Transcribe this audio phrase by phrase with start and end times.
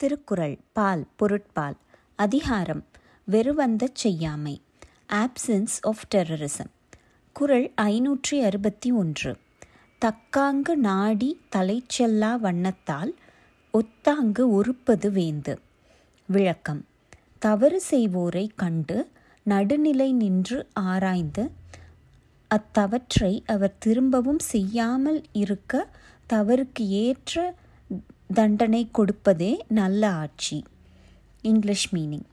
[0.00, 1.76] திருக்குறள் பால் பொருட்பால்
[2.16, 2.84] அதிகாரம்
[3.24, 4.60] வெறுவந்த செய்யாமை
[5.12, 6.70] options of terrorism
[7.32, 9.36] குறள் ஐநூற்றி அறுபத்தி ஒன்று.
[10.00, 13.14] தக்காங்கு நாடி தலைச்செல்லா வண்ணத்தால்
[13.74, 15.58] ஒத்தாங்கு உறுப்பது வேந்து.
[16.26, 16.84] விளக்கம்.
[17.38, 19.10] தவறு செய்வோரை கண்டு
[19.42, 21.50] நடுநிலை நின்று ஆராய்ந்து
[22.50, 25.88] அத்தவற்றை அவர் திரும்பவும் செய்யாமல் இருக்க
[26.32, 27.54] தவறுக்கு ஏற்ற
[28.30, 30.58] தண்டனை கொடுப்பதே நல்ல ஆட்சி
[31.44, 32.26] English meaning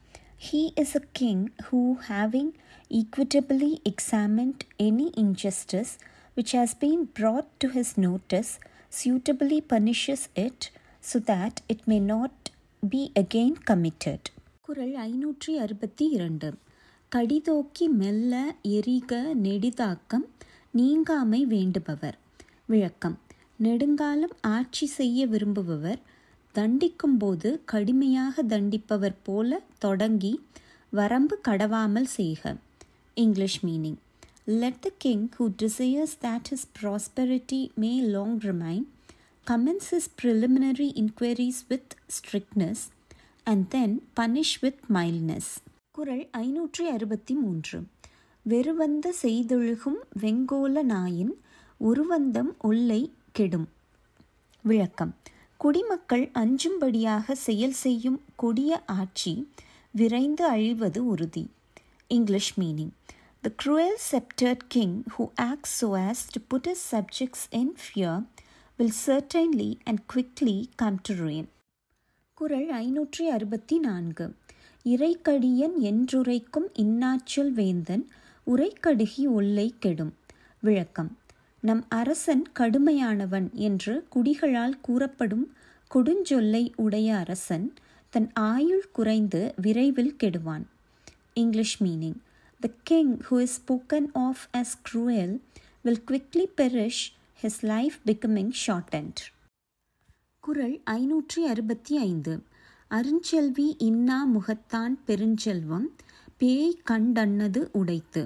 [0.46, 2.52] he is a king who having
[2.90, 5.94] equitably examined any injustice
[6.36, 8.58] which has been brought to his notice
[8.90, 10.70] suitably punishes it
[11.04, 12.50] so that it may not
[12.82, 14.20] be again committed.
[14.68, 16.48] குரல் ஐநூற்றி அறுபத்தி இரண்டு
[17.12, 18.34] கடிதோக்கி மெல்ல
[18.68, 20.26] எரிக நெடிதாக்கம்
[20.74, 22.16] நீங்காமை வேண்டுபவர்
[22.66, 23.16] விளக்கம்
[23.56, 26.00] நெடுங்காலம் ஆட்சி செய்ய விரும்புபவர்
[26.54, 30.40] தண்டிக்கும்போது கடுமையாக தண்டிப்பவர் போல தொடங்கி
[30.90, 32.56] வரம்பு கடவாமல் செய்க.
[33.14, 33.96] English meaning
[34.44, 38.84] let the king who desires that is prosperity may long remain
[39.46, 42.76] commence his preliminary inquiries with strictness
[43.44, 45.46] and then punish with mildness.
[45.90, 47.82] குரல் ஐநூற்றி அறுபத்தி மூன்று.
[48.42, 51.38] வெறுவந்த செய்தொழுகும் வெங்கோல நாயின்
[51.80, 53.68] உருவந்தம் ஒல்லை கெடும்.
[54.62, 55.14] விளக்கம்.
[55.56, 59.50] குடிமக்கள் அஞ்சும்படியாக செயல் செய்யும் கொடிய ஆட்சி
[59.90, 61.50] விரைந்து அழிவது உறுதி.
[62.06, 62.88] English meaning.
[63.40, 68.24] The cruel sceptred king who acts so as to put his subjects in fear
[68.78, 71.48] will certainly and quickly come to ruin.
[72.34, 74.34] குரல் ஐநூற்றி அறுபத்தி நான்கு
[74.84, 78.08] இறைக்கடியன் என்றுரைக்கும் இன்னாச்சொல் வேந்தன்
[78.46, 80.14] உரைக்கடுகி ஒல்லை கெடும்.
[80.58, 81.18] விளக்கம்.
[81.66, 85.44] நம் அரசன் கடுமையானவன் என்று குடிகளால் கூறப்படும்
[85.94, 87.72] கொடுஞ்சொல்லை உடைய அரசன்
[88.10, 90.64] தன் ஆயுள் குறைந்து விரைவில் கெடுவான்.
[91.34, 92.18] English meaning
[92.60, 95.34] the king who is spoken of as cruel
[95.82, 97.02] will quickly perish
[97.42, 99.22] his life becoming shortened
[100.40, 102.42] குரல் ஐநூற்றி அறுபத்தி ஐந்து
[102.90, 105.88] அருஞ்செல்வி இன்னா முகத்தான் பெருஞ்செல்வம்
[106.36, 108.22] பேய் கண்டன்னது உடைத்து.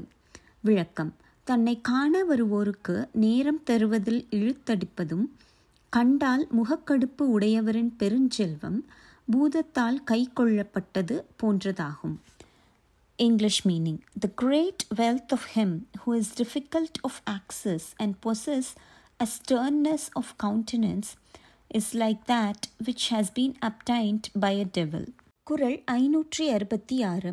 [0.60, 1.12] விளக்கம்
[1.48, 5.26] தன்னை காண வருவோருக்கு நேரம் தருவதில் இழுத்தடிப்பதும்
[5.92, 8.78] கண்டால் முகக்கடுப்பு உடையவரின் பெருஞ்செல்வம்
[9.32, 12.16] பூதத்தால் கைக்கொள்ளப்பட்டது போன்றதாகும்.
[13.16, 15.74] English meaning the great wealth of him
[16.06, 18.70] who is difficult of access and possess
[19.20, 21.10] a sternness of countenance
[21.68, 25.08] is like that which has been obtained by a devil
[25.42, 27.32] குரல் ஐநூற்றி அறுபத்தி ஆறு.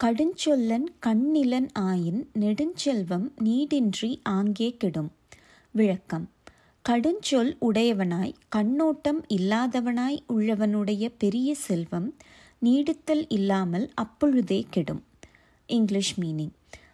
[0.00, 5.10] கடுஞ்சொல்லன் கண்ணிலன் ஆயின் நெடுஞ்செல்வம் நீடின்றி ஆங்கே கெடும்
[5.74, 6.26] விளக்கம்
[6.84, 12.08] கடுஞ்சொல் உடையவனாய் கண்ணோட்டம் இல்லாதவனாய் உள்ளவனுடைய பெரிய செல்வம்
[12.62, 15.02] நீடித்தல் இல்லாமல் அப்பொழுதே கெடும்
[15.68, 16.52] English meaning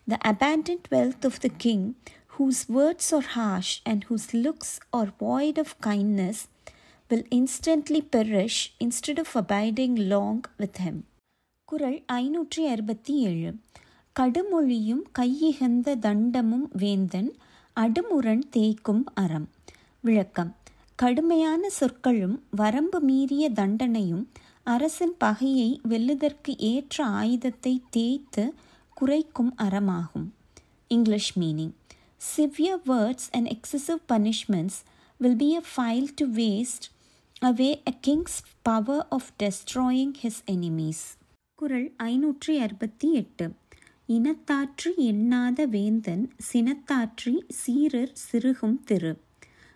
[0.08, 1.86] the abandoned wealth of the king
[2.32, 6.38] whose words are harsh and whose looks are void of kindness
[7.10, 10.96] will instantly perish instead of abiding long with him.
[11.65, 13.55] குரல் ஐநூற்றி அறுபத்தி ஏழு
[14.19, 17.35] கடுமொழியும் கையிகந்த தண்டமும் வேந்தன்
[17.75, 19.49] அடுமுரண் தேய்க்கும் அறம்.
[19.99, 20.55] விளக்கம்.
[20.95, 24.25] கடுமையான சொற்களும் வரம்பு மீறிய தண்டனையும்
[24.63, 28.53] அரசன் பகையை வெல்லுதற்கு ஏற்ற ஆயுதத்தை தேய்த்து
[28.93, 30.29] குறைக்கும் அறமாகும்.
[30.87, 31.73] English meaning.
[32.37, 34.79] Severe words and excessive punishments
[35.17, 36.87] will be a file to waste
[37.41, 41.05] away a king's power of destroying his enemies
[41.55, 43.53] குரல் ஐநூற்றி அறுபத்தி எட்டு.
[44.07, 49.17] இனத்தாற்றி எண்ணாத வேந்தன் சினத்தாற்றி சீரர் சிறுகும் திரு.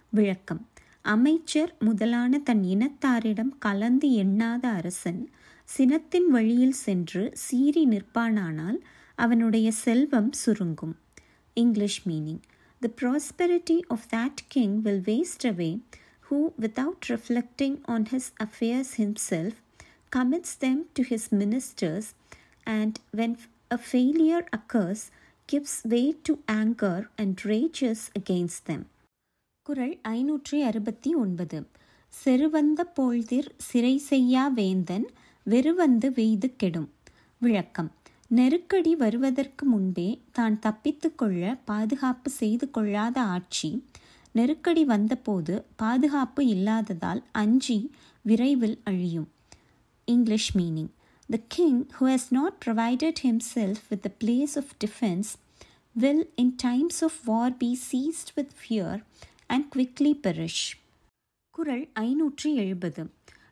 [0.10, 0.68] விளக்கம்.
[1.02, 5.30] அமைச்சர் முதலான தன் இனத்தாரிடம் கலந்து எண்ணாத அரசன்
[5.78, 8.80] சினத்தின் வழியில் சென்று சீறி நிற்பானானால்
[9.16, 10.96] அவனுடைய செல்வம் சுருங்கும்.
[11.54, 12.42] English meaning
[12.80, 15.82] the prosperity of that king will waste away
[16.30, 19.54] who, without reflecting on his affairs himself,
[20.16, 22.04] commits them to his ministers,
[22.63, 23.36] and when
[23.69, 25.10] a failure occurs,
[25.51, 28.81] gives way to anger and rages against them.
[29.62, 31.68] குரல் ஐநூற்றி அறுபத்தி ஒன்பது.
[32.24, 35.10] செருவந்த போழ்திர் சிறை செய்யா வேந்தன்
[35.44, 36.94] வெறுவந்து வெய்து கெடும்.
[37.38, 37.92] விளக்கம்.
[38.28, 43.86] நெருக்கடி வருவதற்கு முன்பே தான் தப்பித்து கொள்ள பாதுகாப்பு செய்து கொள்ளாத ஆட்சி
[44.31, 47.92] நெருக்கடி வந்தபோது பாதுகாப்பு இல்லாததால் அஞ்சி
[48.22, 49.30] விரைவில் அழியும்.
[50.10, 50.90] English meaning
[51.30, 55.32] the king who has not provided himself with the place of defence
[55.92, 59.04] will in times of war be seized with fear
[59.48, 60.70] and quickly perish
[61.52, 63.12] குரல் ஐநூற்றி எழுபது.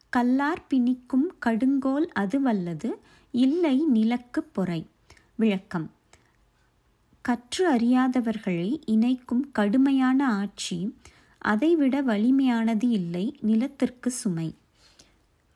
[0.09, 2.99] கல்லார் பிணிக்கும் கடுங்கோல் அது வல்லது
[3.31, 4.85] இல்லை நிலக்கு பொறை.
[5.35, 5.91] விளக்கம்.
[7.21, 10.95] கற்று அறியாதவர்களை இணைக்கும் கடுமையான ஆட்சி
[11.37, 14.53] அதைவிட வலிமையானது இல்லை நிலத்திற்கு சுமை.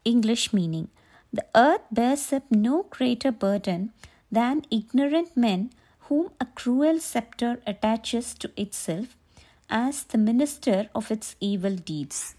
[0.05, 0.89] English meaning
[1.33, 3.93] The earth bears up no greater burden
[4.31, 5.71] than ignorant men
[6.07, 9.15] whom a cruel scepter attaches to itself
[9.69, 12.35] as the minister of its evil deeds.